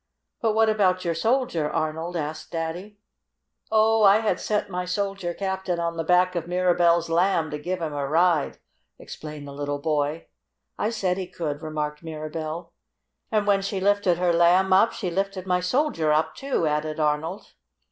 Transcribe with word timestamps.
"But 0.41 0.53
what 0.53 0.67
about 0.67 1.05
your 1.05 1.13
Soldier, 1.13 1.69
Arnold?" 1.69 2.17
asked 2.17 2.49
Daddy. 2.51 2.97
"Oh, 3.71 4.01
I 4.01 4.21
had 4.21 4.39
set 4.39 4.67
my 4.67 4.83
Soldier 4.83 5.35
Captain 5.35 5.79
on 5.79 5.95
the 5.95 6.03
back 6.03 6.33
of 6.35 6.47
Mirabell's 6.47 7.07
Lamb 7.07 7.51
to 7.51 7.59
give 7.59 7.83
him 7.83 7.93
a 7.93 8.07
ride," 8.07 8.57
explained 8.97 9.47
the 9.47 9.51
little 9.53 9.77
boy. 9.77 10.25
"I 10.75 10.89
said 10.89 11.19
he 11.19 11.27
could," 11.27 11.61
remarked 11.61 12.03
Mirabell. 12.03 12.73
"And 13.31 13.45
when 13.45 13.61
she 13.61 13.79
lifted 13.79 14.17
her 14.17 14.33
Lamb 14.33 14.73
up 14.73 14.91
she 14.91 15.11
lifted 15.11 15.45
my 15.45 15.59
Soldier 15.59 16.11
up, 16.11 16.33
too," 16.33 16.65
added 16.65 16.99
Arnold. 16.99 17.53